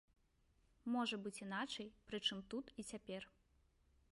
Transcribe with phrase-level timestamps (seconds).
[0.95, 3.21] Можа быць іначай, прычым тут і цяпер.